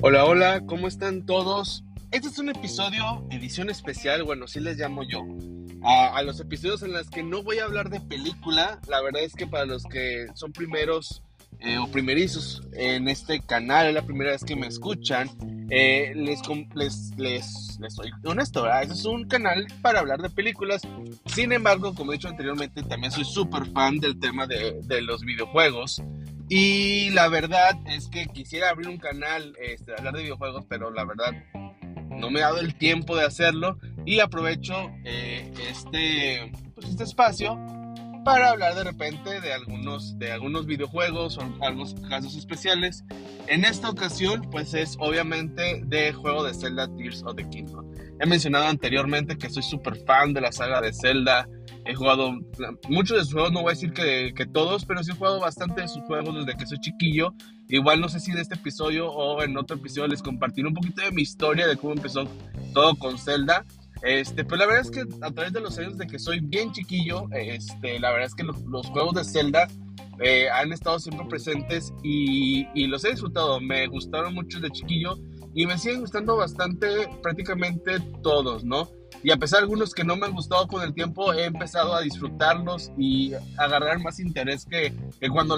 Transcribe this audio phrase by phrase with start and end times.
[0.00, 1.82] Hola, hola, ¿cómo están todos?
[2.12, 5.24] Este es un episodio, edición especial, bueno, sí les llamo yo.
[5.82, 9.34] A, los episodios en los que no voy a hablar de película, la verdad es
[9.34, 11.24] que para los que son primeros
[11.58, 15.30] eh, o primerizos en este canal, es la primera vez que me escuchan,
[15.68, 16.42] eh, les,
[16.76, 18.72] les, les, soy honesto.
[18.72, 20.82] Este es un canal para hablar de películas.
[21.26, 25.22] Sin embargo, como he dicho anteriormente, también soy súper fan del tema de, de los
[25.22, 26.00] videojuegos.
[26.48, 31.04] Y la verdad es que quisiera abrir un canal, este, hablar de videojuegos, pero la
[31.04, 31.32] verdad
[32.10, 37.58] no me he dado el tiempo de hacerlo y aprovecho eh, este, pues este espacio
[38.24, 43.04] para hablar de repente de algunos, de algunos videojuegos o algunos casos especiales.
[43.46, 47.86] En esta ocasión, pues es obviamente de juego de Zelda Tears of the Kingdom.
[48.20, 51.48] He mencionado anteriormente que soy súper fan de la saga de Zelda.
[51.88, 52.32] He jugado
[52.90, 55.80] muchos de sus juegos, no voy a decir que, todos, pero sí he jugado bastante
[55.80, 57.32] de sus juegos desde que soy chiquillo.
[57.66, 61.00] Igual no sé si en este episodio o en otro episodio les compartiré un poquito
[61.00, 62.28] de mi historia, de cómo empezó
[62.74, 63.64] todo con Zelda.
[64.02, 66.72] Este, pero la verdad es que a través de los años de que soy bien
[66.72, 69.66] chiquillo, este, la verdad es que los, los juegos de Zelda
[70.20, 73.62] eh, han estado siempre presentes y, y, los he disfrutado.
[73.62, 75.16] Me gustaron mucho de chiquillo
[75.54, 78.88] y me siguen gustando bastante prácticamente todos, ¿no?
[79.22, 81.94] Y a pesar de algunos que no me han gustado con el tiempo, he empezado
[81.94, 84.94] a disfrutarlos y agarrar más interés que,
[85.30, 85.56] cuando,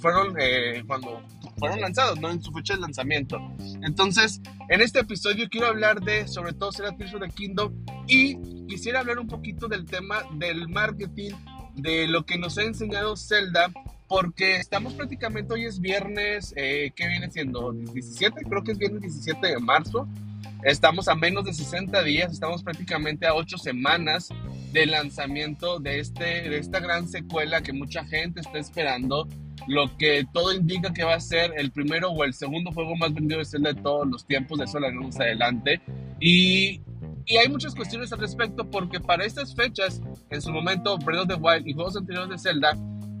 [0.00, 1.22] fueron, eh, cuando
[1.58, 2.30] fueron lanzados, ¿no?
[2.30, 3.38] En su fecha de lanzamiento.
[3.82, 7.72] Entonces, en este episodio quiero hablar de, sobre todo, Será Tears of Kingdom
[8.06, 11.32] y quisiera hablar un poquito del tema del marketing,
[11.76, 13.70] de lo que nos ha enseñado Zelda
[14.08, 17.72] porque estamos prácticamente, hoy es viernes, eh, ¿qué viene siendo?
[17.72, 20.08] 17, creo que es viernes 17 de marzo.
[20.64, 24.30] Estamos a menos de 60 días, estamos prácticamente a 8 semanas
[24.72, 29.28] del lanzamiento de, este, de esta gran secuela que mucha gente está esperando.
[29.66, 33.12] Lo que todo indica que va a ser el primero o el segundo juego más
[33.12, 35.82] vendido de Zelda de todos los tiempos, de eso lo más adelante.
[36.18, 36.80] Y,
[37.26, 40.00] y, hay muchas cuestiones al respecto porque para estas fechas,
[40.30, 42.72] en su momento, Breath of the Wild y juegos anteriores de Zelda,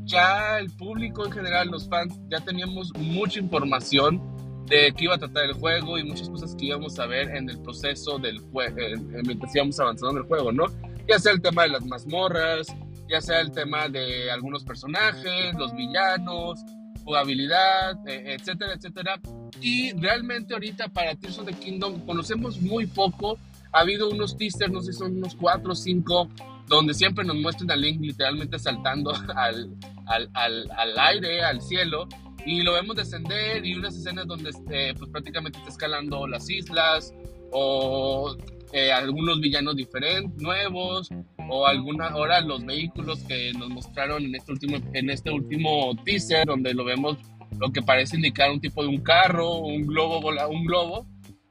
[0.08, 4.20] ya el público en general, los fans, ya teníamos mucha información
[4.66, 7.48] de qué iba a tratar el juego y muchas cosas que íbamos a ver en
[7.48, 8.76] el proceso del juego,
[9.24, 10.66] mientras íbamos avanzando en el juego, ¿no?
[11.06, 12.66] Ya sea el tema de las mazmorras,
[13.08, 16.60] ya sea el tema de algunos personajes, los villanos,
[17.04, 19.20] jugabilidad, e, etcétera, etcétera.
[19.60, 23.38] Y realmente ahorita para Tears of the Kingdom conocemos muy poco.
[23.72, 26.28] Ha habido unos teasers, no sé son unos 4 o 5,
[26.66, 29.70] donde siempre nos muestran a Link literalmente saltando al,
[30.08, 32.08] al, al, al aire, al cielo,
[32.44, 37.14] y lo vemos descender y unas escenas donde este, pues prácticamente está escalando las islas
[37.52, 38.36] o
[38.72, 41.10] eh, algunos villanos diferentes, nuevos
[41.48, 46.46] o alguna ahora los vehículos que nos mostraron en este último en este último teaser
[46.46, 47.16] donde lo vemos
[47.58, 51.06] lo que parece indicar un tipo de un carro, un globo un globo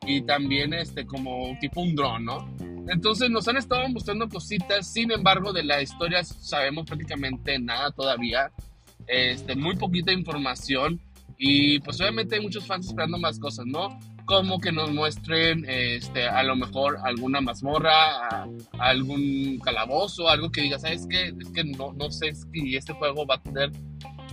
[0.05, 2.47] y también este como tipo un dron, ¿no?
[2.87, 8.51] Entonces nos han estado mostrando cositas, sin embargo de la historia sabemos prácticamente nada todavía
[9.07, 10.99] este, muy poquita información
[11.37, 13.99] y pues obviamente hay muchos fans esperando más cosas, ¿no?
[14.25, 18.47] Como que nos muestren este, a lo mejor alguna mazmorra,
[18.79, 21.33] algún calabozo, algo que diga, ¿sabes qué?
[21.39, 23.71] Es que no, no sé si este juego va a tener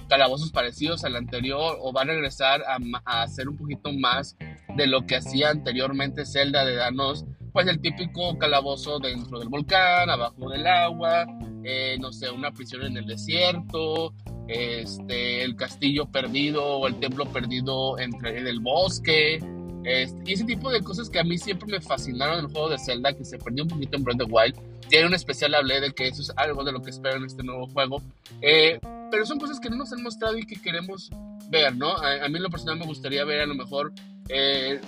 [0.09, 4.37] calabozos parecidos al anterior o va a regresar a, a hacer un poquito más
[4.77, 10.11] de lo que hacía anteriormente Zelda de darnos pues el típico calabozo dentro del volcán,
[10.11, 11.25] abajo del agua,
[11.63, 14.13] eh, no sé, una prisión en el desierto,
[14.49, 19.39] este, el castillo perdido o el templo perdido entre, en el bosque.
[19.85, 22.79] Este, ese tipo de cosas que a mí siempre me fascinaron en el juego de
[22.81, 24.57] Zelda, que se perdió un poquito en Breath of the Wild.
[24.91, 27.25] Y hay un especial hablé de que eso es algo de lo que espero en
[27.25, 28.03] este nuevo juego.
[28.43, 28.81] Eh,
[29.13, 31.09] pero son cosas que no nos han mostrado y que queremos
[31.51, 31.93] ver, ¿no?
[31.99, 33.93] A, mí en lo personal me gustaría ver a lo mejor
[34.29, 34.81] eh,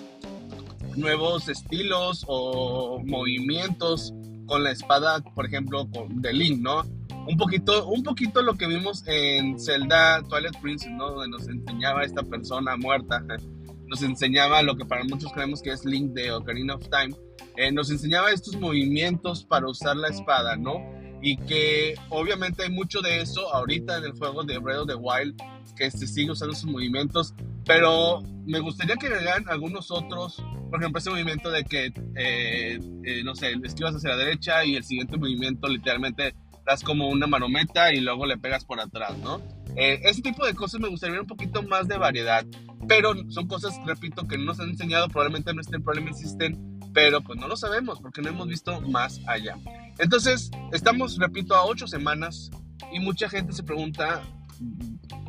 [0.97, 4.13] nuevos estilos o movimientos
[4.47, 6.83] con la espada, por ejemplo, con, de Link, ¿no?
[7.27, 11.11] un poquito, un poquito lo que vimos en Zelda Twilight Princess, ¿no?
[11.11, 13.23] Donde nos enseñaba esta persona muerta,
[13.87, 17.15] nos enseñaba lo que para muchos creemos que es Link de Ocarina of Time,
[17.57, 20.77] eh, nos enseñaba estos movimientos para usar la espada, ¿no?
[21.21, 24.95] Y que obviamente hay mucho de eso ahorita en el juego de Breath of the
[24.95, 25.35] Wild,
[25.77, 27.35] que se sigue usando sus movimientos,
[27.65, 33.23] pero me gustaría que agregaran algunos otros, por ejemplo, ese movimiento de que, eh, eh,
[33.25, 36.35] no sé, esquivas hacia la derecha y el siguiente movimiento literalmente
[36.65, 39.41] das como una marometa y luego le pegas por atrás, ¿no?
[39.77, 42.45] Eh, ese tipo de cosas me gustaría ver un poquito más de variedad,
[42.89, 47.21] pero son cosas, repito, que no nos han enseñado, probablemente no estén, probablemente existen, pero
[47.21, 49.57] pues no lo sabemos porque no hemos visto más allá.
[49.99, 52.51] Entonces, estamos, repito, a ocho semanas
[52.93, 54.23] y mucha gente se pregunta,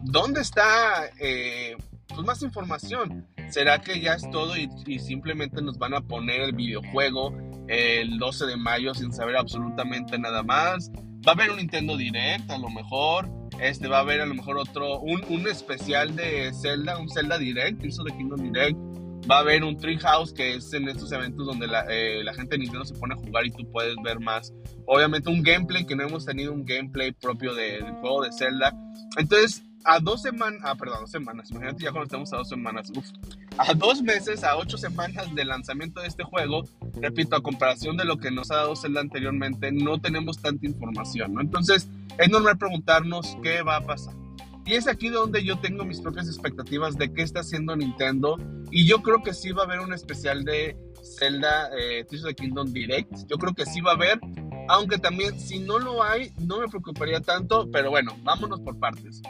[0.04, 1.76] ¿dónde está eh,
[2.08, 3.28] pues más información?
[3.50, 7.34] ¿Será que ya es todo y, simplemente nos van a poner el videojuego
[7.68, 10.92] el 12 de mayo sin saber absolutamente nada más?
[11.28, 13.30] Va a haber un Nintendo Direct, a lo mejor.
[13.60, 17.38] Este va a haber a lo mejor otro, un, un especial de Zelda, un Zelda
[17.38, 18.78] Direct, hizo de Kingdom Direct.
[19.30, 22.56] Va a haber un Treehouse que es en estos eventos donde la, eh, la, gente
[22.56, 24.54] de Nintendo se pone a jugar y tú puedes ver más.
[24.86, 28.74] Obviamente un gameplay que no hemos tenido un gameplay propio de, del juego de Zelda.
[29.18, 32.92] Entonces a dos semanas, ah, perdón, dos semanas, imagínate ya cuando estamos a dos semanas,
[33.58, 36.64] a dos meses, a ocho semanas del lanzamiento de este juego,
[37.02, 41.34] repito, a comparación de lo que nos ha dado Zelda anteriormente, no tenemos tanta información,
[41.34, 41.42] ¿no?
[41.42, 44.14] Entonces, es normal preguntarnos qué va a pasar.
[44.66, 48.38] Y es aquí donde yo tengo mis propias expectativas de qué está haciendo Nintendo.
[48.70, 50.76] Y yo creo que sí va a haber un especial de
[51.18, 53.14] Zelda eh, Tears of the Kingdom Direct.
[53.30, 54.20] Yo creo que sí va a haber.
[54.68, 57.72] Aunque también, si no lo hay, no me preocuparía tanto.
[57.72, 59.22] Pero bueno, vámonos por partes.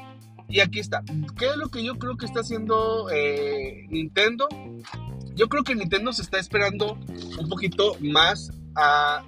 [0.50, 1.04] Y aquí está.
[1.38, 4.48] ¿Qué es lo que yo creo que está haciendo eh, Nintendo?
[5.36, 6.98] Yo creo que Nintendo se está esperando
[7.40, 9.24] un poquito más a,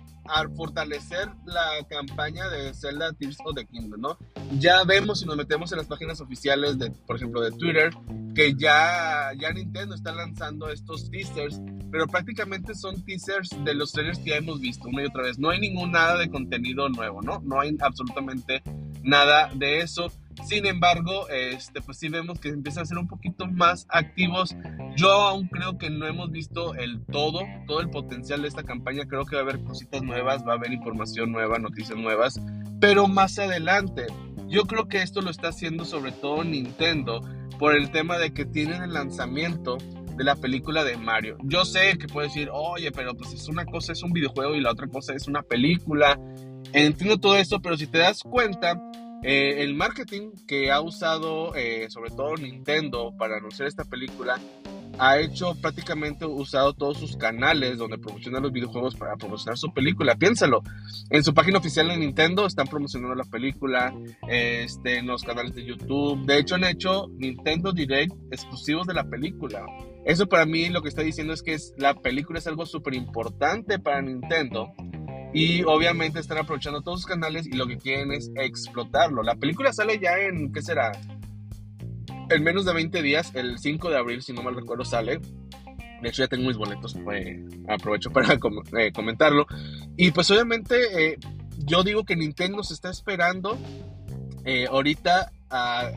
[0.55, 4.17] fortalecer la campaña de Zelda Tears of the Kingdom, ¿no?
[4.59, 7.91] Ya vemos si nos metemos en las páginas oficiales de, por ejemplo, de Twitter,
[8.35, 11.59] que ya, ya Nintendo está lanzando estos teasers,
[11.91, 15.39] pero prácticamente son teasers de los trailers que ya hemos visto una y otra vez.
[15.39, 17.41] No hay ningún nada de contenido nuevo, ¿no?
[17.43, 18.61] No hay absolutamente
[19.01, 20.11] nada de eso.
[20.45, 24.55] Sin embargo, este, pues sí vemos que empiezan a ser un poquito más activos.
[24.95, 29.05] Yo aún creo que no hemos visto el todo, todo el potencial de esta campaña.
[29.05, 32.39] Creo que va a haber cositas nuevas, va a haber información nueva, noticias nuevas,
[32.79, 34.07] pero más adelante.
[34.47, 37.21] Yo creo que esto lo está haciendo sobre todo Nintendo
[37.59, 39.77] por el tema de que tienen el lanzamiento
[40.15, 41.37] de la película de Mario.
[41.43, 44.61] Yo sé que puedes decir, oye, pero pues es una cosa es un videojuego y
[44.61, 46.19] la otra cosa es una película.
[46.73, 48.81] Entiendo todo esto, pero si te das cuenta,
[49.23, 54.39] eh, el marketing que ha usado eh, sobre todo Nintendo para anunciar esta película
[54.99, 60.15] ha hecho prácticamente usado todos sus canales donde promocionan los videojuegos para promocionar su película.
[60.15, 60.61] Piénsalo,
[61.09, 63.93] en su página oficial de Nintendo están promocionando la película,
[64.27, 66.25] este, en los canales de YouTube.
[66.25, 69.65] De hecho, han hecho Nintendo Direct exclusivos de la película.
[70.05, 73.79] Eso para mí lo que está diciendo es que la película es algo súper importante
[73.79, 74.73] para Nintendo
[75.33, 79.21] y obviamente están aprovechando todos sus canales y lo que quieren es explotarlo.
[79.23, 80.91] La película sale ya en, ¿qué será?
[82.29, 85.19] En menos de 20 días, el 5 de abril, si no mal recuerdo, sale.
[86.01, 87.37] De hecho, ya tengo mis boletos, pues,
[87.67, 88.37] aprovecho para
[88.77, 89.45] eh, comentarlo.
[89.97, 91.17] Y pues obviamente, eh,
[91.57, 93.57] yo digo que Nintendo se está esperando
[94.45, 95.91] eh, ahorita a,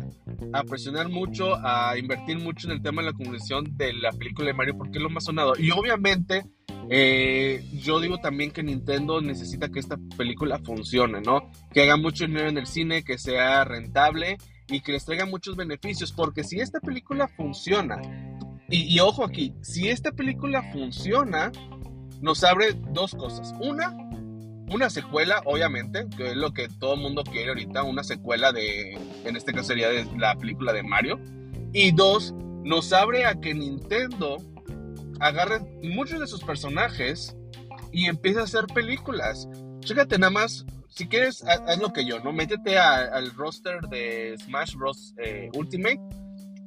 [0.52, 4.48] a, presionar mucho, a invertir mucho en el tema de la comunicación de la película
[4.48, 5.52] de Mario, porque es lo más sonado.
[5.56, 6.44] Y obviamente
[6.90, 11.50] eh, yo digo también que Nintendo necesita que esta película funcione, ¿no?
[11.72, 14.38] Que haga mucho dinero en el cine, que sea rentable
[14.68, 18.00] y que les traiga muchos beneficios, porque si esta película funciona,
[18.68, 21.52] y, ojo aquí, si esta película funciona,
[22.22, 23.54] nos abre dos cosas.
[23.60, 23.94] Una,
[24.70, 28.94] una secuela, obviamente, que es lo que todo el mundo quiere ahorita, una secuela de,
[29.26, 31.20] en este caso sería de la película de Mario.
[31.74, 34.38] Y dos, nos abre a que Nintendo
[35.22, 37.36] agarre muchos de sus personajes
[37.92, 39.48] y empieza a hacer películas.
[39.86, 42.32] Fíjate nada más, si quieres, haz lo que yo, ¿no?
[42.32, 45.14] Métete al roster de Smash Bros.
[45.18, 46.00] Eh, Ultimate.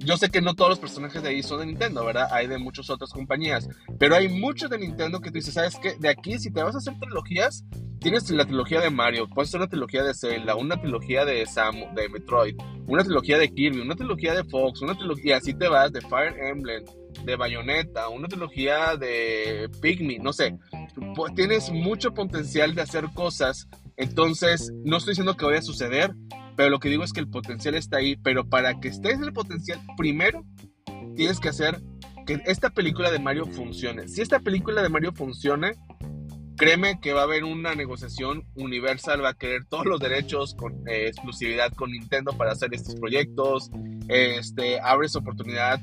[0.06, 2.28] Yo sé que no todos los personajes de ahí son de Nintendo, ¿verdad?
[2.32, 3.68] Hay de muchas otras compañías.
[3.98, 5.96] Pero hay muchos de Nintendo que tú dices, ¿sabes qué?
[6.00, 7.66] De aquí, si te vas a hacer trilogías,
[8.00, 11.96] tienes la trilogía de Mario, puedes hacer una trilogía de Zelda, una trilogía de Samus,
[11.96, 15.92] de Metroid, una trilogía de Kirby, una trilogía de Fox, una trilogía, así te vas
[15.92, 16.84] de Fire Emblem,
[17.24, 20.56] de Bayonetta, una trilogía de Pikmin, no sé.
[21.16, 26.14] Pues, tienes mucho potencial de hacer cosas, entonces no estoy diciendo que vaya a suceder,
[26.56, 29.24] pero lo que digo es que el potencial está ahí, pero para que estés en
[29.24, 30.46] el potencial, primero
[31.16, 31.82] tienes que hacer
[32.26, 34.08] que esta película de Mario funcione.
[34.08, 35.74] Si esta película de Mario funcione,
[36.58, 40.88] créeme que va a haber una negociación universal, va a querer todos los derechos con
[40.88, 43.70] eh, exclusividad con Nintendo para hacer estos proyectos,
[44.08, 45.80] este, abres oportunidad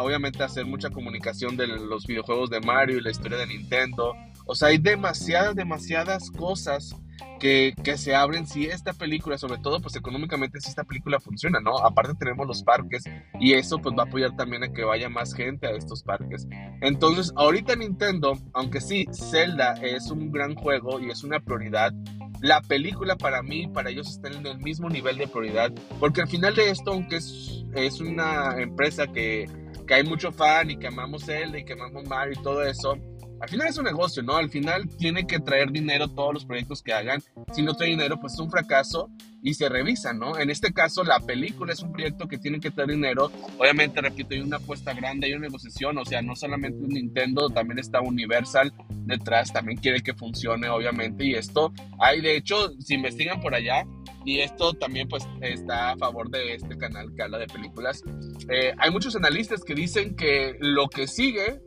[0.00, 4.14] obviamente hacer mucha comunicación de los videojuegos de Mario y la historia de Nintendo.
[4.46, 6.94] O sea, hay demasiadas, demasiadas cosas
[7.40, 11.60] que, que, se abren si esta película, sobre todo pues económicamente si esta película funciona,
[11.60, 11.78] ¿no?
[11.78, 13.04] Aparte tenemos los parques
[13.40, 16.46] y eso pues va a apoyar también a que vaya más gente a estos parques.
[16.80, 21.92] Entonces, ahorita Nintendo, aunque sí, Zelda es un gran juego y es una prioridad,
[22.40, 26.28] la película para mí, para ellos están en el mismo nivel de prioridad, porque al
[26.28, 29.48] final de esto, aunque es, es una empresa que
[29.86, 32.96] que hay mucho fan y que amamos Zelda y que amamos Mario y todo eso,
[33.42, 34.36] al final es un negocio, ¿no?
[34.36, 37.20] Al final tiene que traer dinero todos los proyectos que hagan.
[37.52, 39.10] Si no trae dinero, pues es un fracaso
[39.42, 40.38] y se revisa, ¿no?
[40.38, 43.32] En este caso, la película es un proyecto que tiene que traer dinero.
[43.58, 47.80] Obviamente, repito, hay una apuesta grande, hay una negociación, o sea, no solamente Nintendo, también
[47.80, 48.72] está Universal
[49.06, 53.84] detrás, también quiere que funcione, obviamente, y esto hay, de hecho, si investigan por allá,
[54.24, 58.04] y esto también pues está a favor de este canal que habla de películas.
[58.48, 61.60] Eh, hay muchos analistas que dicen que lo que sigue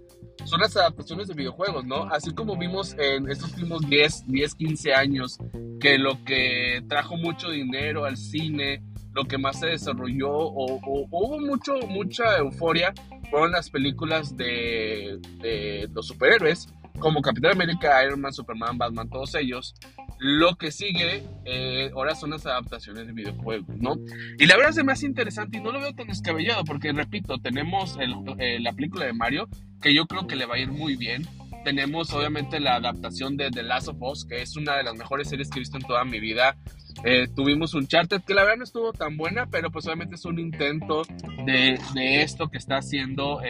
[0.45, 2.03] son las adaptaciones de videojuegos, ¿no?
[2.11, 5.39] Así como vimos en estos últimos 10, 10, 15 años
[5.79, 8.81] que lo que trajo mucho dinero al cine,
[9.13, 10.79] lo que más se desarrolló o,
[11.11, 12.93] hubo mucho, mucha euforia
[13.29, 16.67] fueron las películas de, de los superhéroes
[16.99, 19.75] como Capitán América, Iron Man, Superman, Batman, todos ellos,
[20.19, 23.95] lo que sigue eh, ahora son las adaptaciones de videojuegos, ¿no?
[24.39, 27.97] Y la verdad es más interesante y no lo veo tan descabellado porque, repito, tenemos
[28.39, 29.47] eh, la película de Mario,
[29.81, 31.27] que yo creo que le va a ir muy bien.
[31.63, 35.29] Tenemos obviamente la adaptación de The Last of Us, que es una de las mejores
[35.29, 36.55] series que he visto en toda mi vida.
[37.03, 40.25] Eh, tuvimos un Charter que la verdad no estuvo tan buena, pero pues obviamente es
[40.25, 41.01] un intento
[41.45, 43.41] de, de esto que está haciendo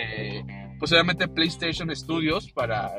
[0.79, 2.91] pues obviamente PlayStation Studios para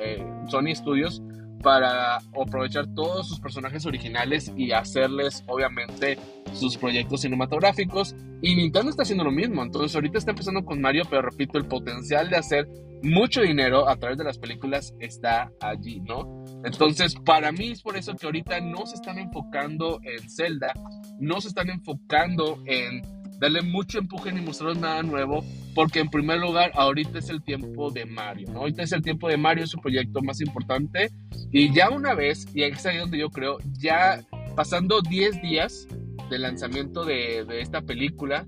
[0.48, 1.20] Sony Studios
[1.62, 6.18] para aprovechar todos sus personajes originales y hacerles obviamente
[6.52, 8.14] sus proyectos cinematográficos.
[8.42, 9.62] Y Nintendo está haciendo lo mismo.
[9.62, 12.68] Entonces ahorita está empezando con Mario pero repito el potencial de hacer
[13.02, 17.96] mucho dinero a través de las películas está allí no entonces para mí es por
[17.96, 20.72] eso que ahorita no se están enfocando en Zelda
[21.18, 23.02] no se están enfocando en
[23.38, 27.90] darle mucho empuje ni mostraros nada nuevo, porque en primer lugar, ahorita es el tiempo
[27.90, 28.60] de Mario, ¿no?
[28.60, 31.10] Ahorita es el tiempo de Mario, es su proyecto más importante,
[31.52, 34.22] y ya una vez, y es ahí donde yo creo, ya
[34.54, 35.86] pasando 10 días
[36.30, 38.44] del lanzamiento de, de esta película,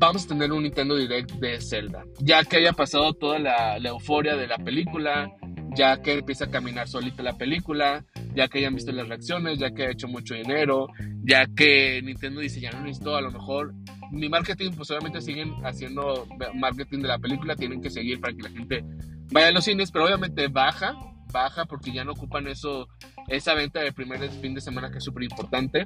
[0.00, 3.88] vamos a tener un Nintendo Direct de Zelda, ya que haya pasado toda la, la
[3.90, 5.30] euforia de la película,
[5.76, 9.70] ya que empieza a caminar solita la película, ya que hayan visto las reacciones, ya
[9.70, 10.88] que ha hecho mucho dinero,
[11.22, 13.74] ya que Nintendo dice, ya no necesito, a lo mejor
[14.10, 18.42] mi marketing, pues obviamente siguen haciendo marketing de la película, tienen que seguir para que
[18.42, 18.84] la gente
[19.30, 20.94] vaya a los cines, pero obviamente baja,
[21.32, 22.88] baja porque ya no ocupan eso,
[23.28, 25.84] esa venta de primer fin de semana que es súper importante,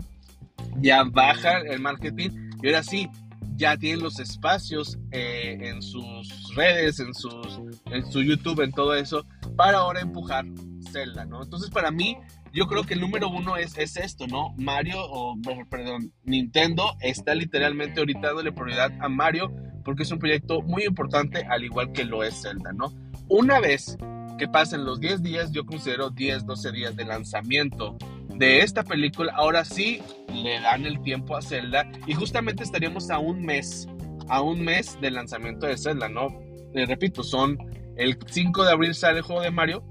[0.80, 2.30] ya baja el marketing
[2.62, 3.08] y ahora sí,
[3.56, 8.94] ya tienen los espacios eh, en sus redes, en, sus, en su YouTube, en todo
[8.94, 9.24] eso,
[9.56, 10.44] para ahora empujar
[10.90, 11.42] Zelda, ¿no?
[11.42, 12.16] Entonces para mí,
[12.52, 14.54] yo creo que el número uno es, es esto, ¿no?
[14.56, 15.36] Mario, o
[15.68, 19.52] perdón, Nintendo está literalmente ahorita dándole prioridad a Mario
[19.84, 22.92] porque es un proyecto muy importante, al igual que lo es Zelda, ¿no?
[23.28, 23.98] Una vez
[24.38, 27.96] que pasen los 10 días, yo considero 10, 12 días de lanzamiento
[28.36, 33.18] de esta película, ahora sí le dan el tiempo a Zelda y justamente estaríamos a
[33.18, 33.88] un mes,
[34.28, 36.28] a un mes del lanzamiento de Zelda, ¿no?
[36.72, 37.56] Les repito, son
[37.96, 39.84] el 5 de abril sale el juego de Mario,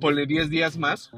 [0.00, 1.10] ponle 10 días más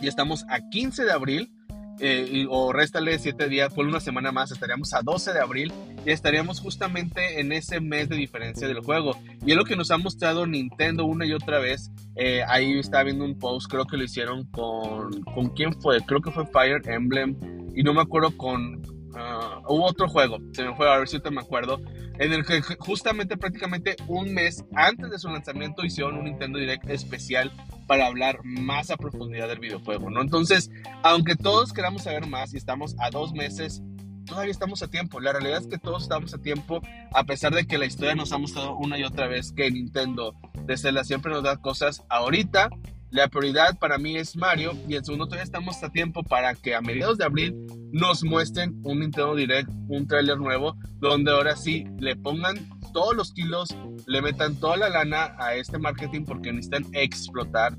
[0.00, 1.56] y estamos a 15 de abril
[1.98, 5.72] eh, o réstale 7 días, por una semana más, estaríamos a 12 de abril
[6.04, 9.18] y estaríamos justamente en ese mes de diferencia del juego.
[9.44, 11.90] Y es lo que nos ha mostrado Nintendo una y otra vez.
[12.16, 15.22] Eh, ahí estaba viendo un post, creo que lo hicieron con.
[15.22, 16.00] ¿Con quién fue?
[16.02, 17.36] Creo que fue Fire Emblem.
[17.74, 18.82] Y no me acuerdo con.
[19.16, 21.80] Uh, hubo otro juego, se me fue a ver si te me acuerdo,
[22.18, 26.88] en el que justamente prácticamente un mes antes de su lanzamiento hicieron un Nintendo Direct
[26.88, 27.52] especial
[27.86, 30.20] para hablar más a profundidad del videojuego, ¿no?
[30.20, 30.70] Entonces,
[31.02, 33.82] aunque todos queramos saber más y estamos a dos meses,
[34.26, 35.20] todavía estamos a tiempo.
[35.20, 36.82] La realidad es que todos estamos a tiempo,
[37.12, 40.34] a pesar de que la historia nos ha mostrado una y otra vez que Nintendo
[40.64, 42.02] de Zelda siempre nos da cosas.
[42.08, 42.70] Ahorita,
[43.10, 46.74] la prioridad para mí es Mario y en segundo todavía estamos a tiempo para que
[46.74, 47.54] a mediados de abril
[47.92, 52.56] nos muestren un Nintendo Direct, un tráiler nuevo, donde ahora sí le pongan
[52.92, 57.76] todos los kilos, le metan toda la lana a este marketing porque necesitan explotar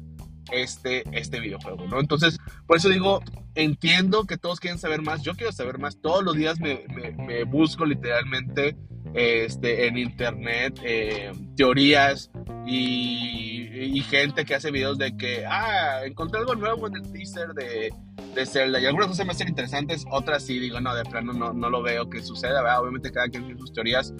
[0.51, 1.99] este, este videojuego, ¿no?
[1.99, 3.21] Entonces, por eso digo,
[3.55, 6.85] entiendo que todos quieren saber más, yo quiero saber más, todos los días me,
[7.17, 8.77] me, busco literalmente
[9.13, 12.31] este, en internet eh, teorías
[12.67, 17.53] y, y, gente que hace videos de que, ah, encontré algo nuevo en el teaser
[17.53, 17.93] de,
[18.35, 21.53] de Zelda y algunas cosas me hacen interesantes, otras sí digo, no, de plano no,
[21.53, 22.81] no lo veo que suceda, ¿verdad?
[22.81, 24.13] obviamente cada quien tiene sus teorías,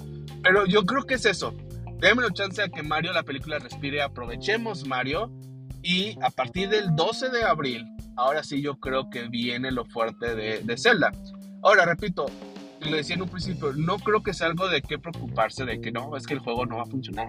[0.43, 1.53] pero yo creo que es eso.
[1.99, 4.01] Déjenme la chance a que Mario, la película, respire.
[4.01, 5.31] Aprovechemos Mario.
[5.81, 10.35] Y a partir del 12 de abril, ahora sí yo creo que viene lo fuerte
[10.35, 11.11] de, de Zelda.
[11.63, 12.27] Ahora, repito,
[12.81, 15.91] le decía en un principio, no creo que sea algo de qué preocuparse de que
[15.91, 17.27] no, es que el juego no va a funcionar,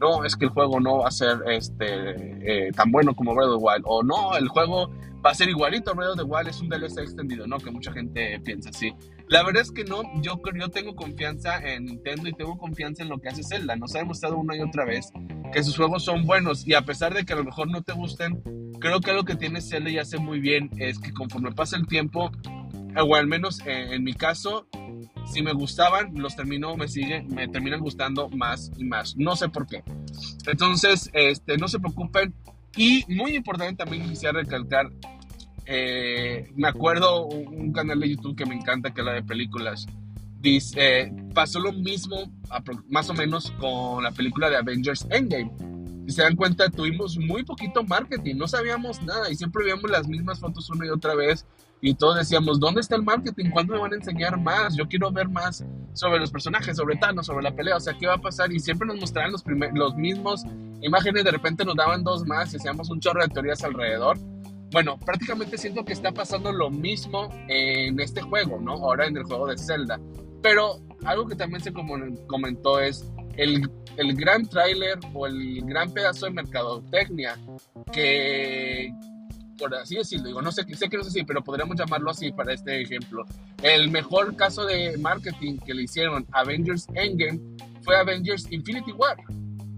[0.00, 3.50] no, es que el juego no va a ser este, eh, tan bueno como Breath
[3.50, 4.90] of Wild, o no, el juego
[5.24, 7.58] va a ser igualito a Breath of the Wild, es un DLC extendido, ¿no?
[7.58, 8.92] Que mucha gente piensa así.
[9.28, 13.08] La verdad es que no, yo, yo tengo confianza en Nintendo y tengo confianza en
[13.08, 13.74] lo que hace Zelda.
[13.76, 15.10] Nos ha demostrado una y otra vez
[15.52, 17.94] que sus juegos son buenos y a pesar de que a lo mejor no te
[17.94, 18.42] gusten,
[18.80, 21.86] creo que algo que tiene Zelda y hace muy bien es que conforme pasa el
[21.86, 22.30] tiempo,
[23.02, 24.66] o al menos en, mi caso,
[25.26, 29.16] si me gustaban, los termino, me siguen, me terminan gustando más y más.
[29.16, 29.82] No sé por qué.
[30.46, 32.34] Entonces, este, no se preocupen.
[32.76, 34.90] Y muy importante también quisiera recalcar,
[35.66, 39.86] eh, me acuerdo un, canal de YouTube que me encanta que habla de películas.
[40.40, 42.32] Dice, eh, pasó lo mismo,
[42.88, 45.73] más o menos, con la película de Avengers Endgame
[46.06, 50.06] si se dan cuenta, tuvimos muy poquito marketing, no sabíamos nada y siempre veíamos las
[50.06, 51.46] mismas fotos una y otra vez
[51.80, 53.50] y todos decíamos, ¿dónde está el marketing?
[53.50, 54.74] ¿Cuándo me van a enseñar más?
[54.74, 58.06] Yo quiero ver más sobre los personajes, sobre Thanos, sobre la pelea, o sea, ¿qué
[58.06, 58.52] va a pasar?
[58.52, 59.44] Y siempre nos mostraban los,
[59.74, 60.44] los mismos
[60.80, 64.18] imágenes, de repente nos daban dos más y hacíamos un chorro de teorías alrededor.
[64.72, 68.72] Bueno, prácticamente siento que está pasando lo mismo en este juego, ¿no?
[68.72, 70.00] Ahora en el juego de Zelda.
[70.42, 71.72] Pero algo que también se
[72.26, 77.38] comentó es, el, el gran tráiler o el gran pedazo de mercadotecnia
[77.92, 78.92] que,
[79.58, 82.32] por así decirlo, digo, no sé, sé que no sé si, pero podríamos llamarlo así
[82.32, 83.24] para este ejemplo.
[83.62, 87.40] El mejor caso de marketing que le hicieron Avengers Endgame
[87.82, 89.16] fue Avengers Infinity War.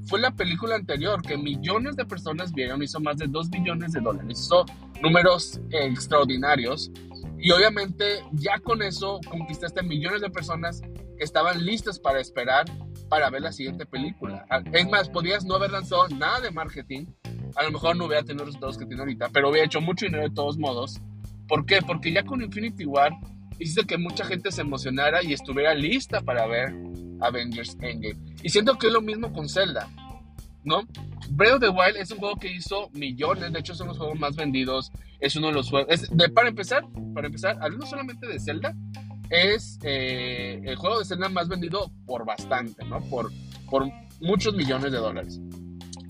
[0.06, 4.00] Fue la película anterior que millones de personas vieron, hizo más de 2 billones de
[4.00, 4.64] dólares, hizo
[5.02, 6.92] números extraordinarios.
[7.38, 12.66] Y obviamente ya con eso conquistaste millones de personas que estaban listas para esperar
[13.08, 14.46] para ver la siguiente película.
[14.50, 17.06] Ah, es más, podías no haber lanzado nada de marketing,
[17.54, 20.06] a lo mejor no hubiera tenido los resultados que tiene ahorita, pero hubiera hecho mucho
[20.06, 21.00] dinero de todos modos.
[21.48, 21.80] ¿Por qué?
[21.82, 23.12] Porque ya con Infinity War
[23.58, 26.74] hiciste que mucha gente se emocionara y estuviera lista para ver
[27.20, 28.36] Avengers Endgame.
[28.42, 29.88] Y siento que es lo mismo con Zelda,
[30.64, 30.82] ¿no?
[31.30, 34.18] Breath of the Wild es un juego que hizo millones, de hecho son los juegos
[34.18, 36.84] más vendidos, es uno de los juegos, de, para empezar,
[37.14, 38.74] para empezar, hablando solamente de Zelda,
[39.30, 43.00] es eh, el juego de escena más vendido por bastante, ¿no?
[43.00, 43.32] Por,
[43.70, 43.84] por
[44.20, 45.40] muchos millones de dólares.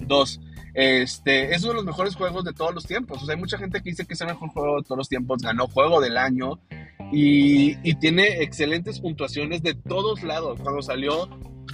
[0.07, 0.41] Dos,
[0.75, 3.29] este, es uno de los mejores juegos de todos los tiempos.
[3.29, 5.67] Hay mucha gente que dice que es el mejor juego de todos los tiempos, ganó
[5.69, 6.61] juego del año
[7.13, 10.61] y, y tiene excelentes puntuaciones de todos lados.
[10.61, 11.29] Cuando salió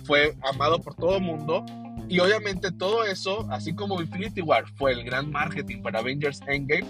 [0.04, 1.64] fue amado por todo el mundo.
[2.08, 6.86] Y obviamente todo eso, así como Infinity War fue el gran marketing para Avengers Endgame,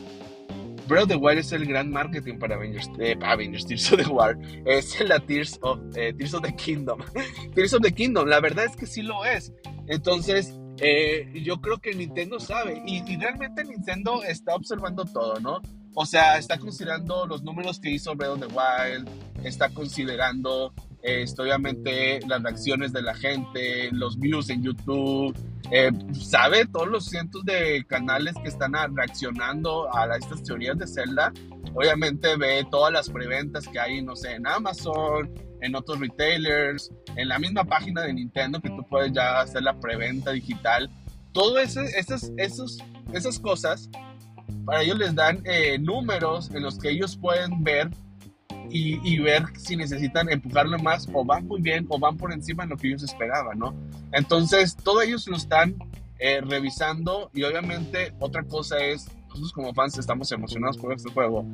[0.92, 4.10] Breath of the Wild es el gran marketing para Avengers, eh, Avengers Tears of the
[4.10, 4.38] War.
[4.66, 7.00] Es la Tears of, eh, Tears of the Kingdom.
[7.54, 9.54] Tears of the Kingdom, la verdad es que sí lo es.
[9.86, 10.52] Entonces,
[10.82, 12.82] eh, yo creo que Nintendo sabe.
[12.84, 15.62] Y, y, realmente Nintendo está observando todo, ¿no?
[15.94, 19.08] O sea, está considerando los números que hizo Breath of the Wild,
[19.44, 25.36] está considerando este, obviamente las reacciones de la gente, los views en YouTube,
[25.70, 31.32] eh, sabe todos los cientos de canales que están reaccionando a estas teorías de Zelda.
[31.74, 37.28] Obviamente ve todas las preventas que hay, no sé, en Amazon, en otros retailers, en
[37.28, 40.90] la misma página de Nintendo que tú puedes ya hacer la preventa digital.
[41.32, 41.94] Todo esas,
[42.36, 42.78] esos,
[43.12, 43.88] esas cosas,
[44.66, 47.90] para ellos les dan eh, números en los que ellos pueden ver
[48.70, 52.70] y, ver si necesitan empujarlo más o van muy bien o van por encima de
[52.70, 53.74] lo que ellos esperaban, ¿no?
[54.12, 55.76] Entonces, todos ellos lo están
[56.18, 61.44] eh, revisando y obviamente otra cosa es, nosotros como fans estamos emocionados por este juego.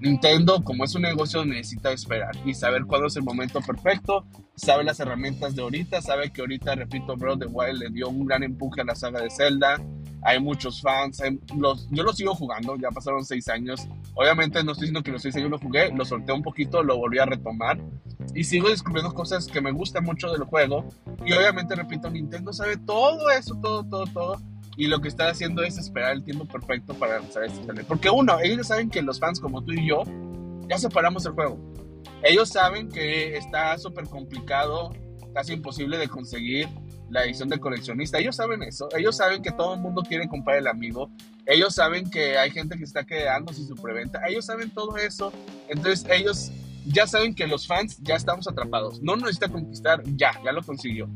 [0.00, 4.84] Nintendo, como es un negocio, necesita esperar y saber cuándo es el momento perfecto, sabe
[4.84, 8.42] las herramientas de ahorita, sabe que ahorita, repito, Bro, The Wild le dio un gran
[8.42, 9.80] empuje a la saga de Zelda,
[10.22, 11.22] hay muchos fans,
[11.56, 15.22] los, yo lo sigo jugando, ya pasaron seis años, obviamente no estoy diciendo que los
[15.22, 17.78] seis años lo jugué, lo solté un poquito, lo volví a retomar
[18.34, 20.88] y sigo descubriendo cosas que me gustan mucho del juego
[21.24, 24.42] y obviamente, repito, Nintendo sabe todo eso, todo, todo, todo
[24.76, 27.86] y lo que está haciendo es esperar el tiempo perfecto para lanzar este trailer.
[27.86, 30.02] Porque uno, ellos saben que los fans como tú y yo
[30.68, 31.58] ya separamos el juego.
[32.22, 34.92] Ellos saben que está súper complicado,
[35.34, 36.68] casi imposible de conseguir
[37.10, 38.18] la edición de coleccionista.
[38.18, 38.88] Ellos saben eso.
[38.96, 41.10] Ellos saben que todo el mundo quiere comprar el amigo.
[41.46, 44.20] Ellos saben que hay gente que está quedando sin su preventa.
[44.28, 45.32] Ellos saben todo eso.
[45.68, 46.50] Entonces ellos
[46.86, 49.02] ya saben que los fans ya estamos atrapados.
[49.02, 51.08] No necesita conquistar, ya, ya lo consiguió.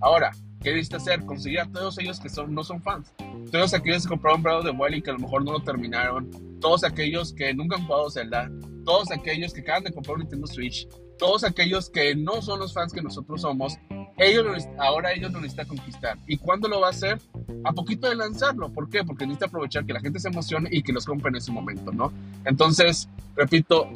[0.00, 1.24] Ahora, ¿qué necesita hacer?
[1.24, 3.12] Conseguir a todos ellos que son, no son fans.
[3.50, 6.30] Todos aquellos que compraron Breath de the que a lo mejor no lo terminaron.
[6.60, 8.50] Todos aquellos que nunca han jugado Zelda.
[8.84, 10.88] Todos aquellos que acaban de comprar un Nintendo Switch.
[11.18, 13.78] Todos aquellos que no son los fans que nosotros somos
[14.16, 16.18] ellos ahora ellos lo necesitan conquistar.
[16.26, 17.20] ¿Y cuándo lo va a hacer?
[17.64, 18.72] A poquito de lanzarlo.
[18.72, 19.04] ¿Por qué?
[19.04, 21.92] Porque necesita aprovechar que la gente se emocione y que los compren en ese momento,
[21.92, 22.12] ¿no?
[22.44, 23.90] Entonces, repito,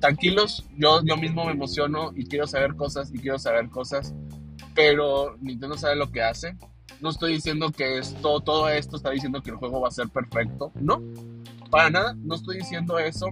[0.00, 4.14] tranquilos, yo, yo mismo me emociono y quiero saber cosas y quiero saber cosas,
[4.74, 6.56] pero Nintendo sabe lo que hace.
[7.00, 10.08] No estoy diciendo que esto, todo esto está diciendo que el juego va a ser
[10.08, 11.02] perfecto, no,
[11.70, 13.26] para nada, no estoy diciendo eso,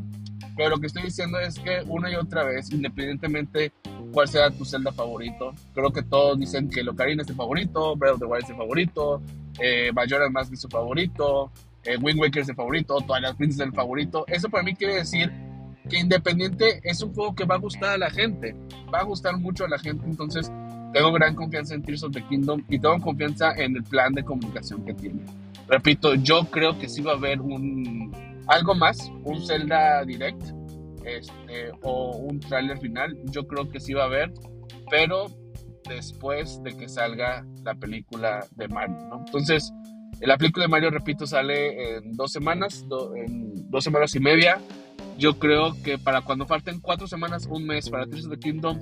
[0.56, 3.72] pero lo que estoy diciendo es que una y otra vez, independientemente
[4.14, 5.52] cuál sea tu Zelda favorito.
[5.74, 8.56] Creo que todos dicen que Locarina es tu favorito, Breath of the Wild es tu
[8.56, 9.22] favorito,
[9.60, 11.50] eh, Majora's Mask es su favorito,
[11.84, 14.24] eh, Wind Waker es el favorito, Twilight Princess es el favorito.
[14.28, 15.30] Eso para mí quiere decir
[15.90, 18.54] que Independiente es un juego que va a gustar a la gente,
[18.92, 20.50] va a gustar mucho a la gente, entonces
[20.94, 24.24] tengo gran confianza en Tears of the Kingdom y tengo confianza en el plan de
[24.24, 25.20] comunicación que tiene.
[25.68, 28.12] Repito, yo creo que sí va a haber un
[28.46, 30.63] algo más, un Zelda Direct
[31.04, 34.32] este, o un trailer final, yo creo que sí va a haber,
[34.90, 35.26] pero
[35.88, 38.96] después de que salga la película de Mario.
[39.26, 39.72] Entonces,
[40.20, 42.84] la película de Mario, repito, sale en dos semanas,
[43.16, 44.60] en dos semanas y media.
[45.18, 48.78] Yo creo que para cuando falten cuatro semanas, un mes para Tears of the Kingdom,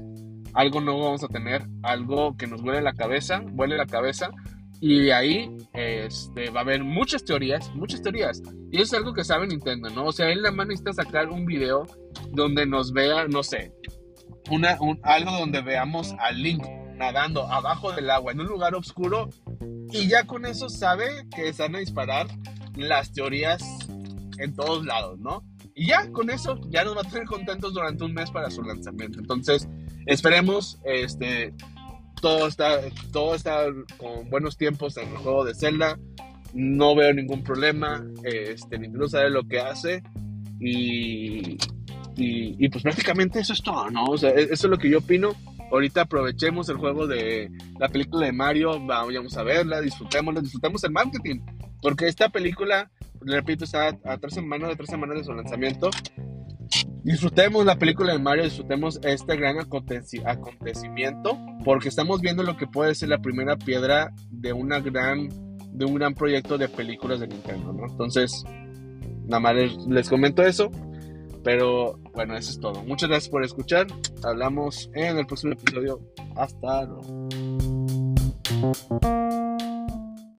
[0.55, 4.31] algo nuevo vamos a tener, algo que nos huele la cabeza, huele la cabeza.
[4.85, 8.43] Y ahí este, va a haber muchas teorías, muchas teorías.
[8.73, 10.07] Y eso es algo que sabe Nintendo, ¿no?
[10.07, 11.87] O sea, él la mano necesita sacar un video
[12.33, 13.73] donde nos vea, no sé,
[14.51, 16.65] una, algo donde veamos a Link
[16.97, 19.31] nadando abajo del agua en un lugar oscuro
[19.93, 22.27] y ya con eso sabe que van a disparar
[22.75, 23.63] las teorías
[24.39, 25.45] en todos lados, ¿no?
[25.77, 28.65] Y ya con eso ya nos va a tener contentos durante un mes para su
[28.65, 29.21] lanzamiento.
[29.21, 29.69] Entonces,
[30.07, 31.55] esperemos, este,
[32.23, 32.81] todo está,
[33.13, 33.67] todo está
[33.99, 35.99] con buenos tiempos en el juego de Zelda.
[36.55, 38.07] No veo ningún problema.
[38.23, 40.03] Este, Nintendo sabe lo que hace.
[40.61, 41.59] Y,
[42.17, 44.05] y, pues prácticamente eso es todo, ¿no?
[44.05, 45.33] O sea, e-, eso es lo que yo opino.
[45.73, 50.93] Ahorita aprovechemos el juego de la película de Mario, vamos a verla, disfrutémosla, disfrutemos el
[50.93, 51.41] marketing.
[51.81, 55.91] Porque esta película, repito, está a tres semanas, de tres semanas de su lanzamiento.
[57.05, 62.95] Disfrutemos la película de Mario, disfrutemos este gran acontecimiento, porque estamos viendo lo que puede
[62.95, 65.29] ser la primera piedra de una gran,
[65.73, 67.87] de un gran proyecto de películas de Nintendo, ¿no?
[67.87, 68.45] Entonces,
[69.27, 69.55] nada más
[69.89, 70.71] les comento eso.
[71.45, 72.85] Pero bueno, eso es todo.
[72.85, 73.87] Muchas gracias por escuchar.
[74.23, 76.01] Hablamos en el próximo episodio.
[76.37, 77.29] Hasta luego.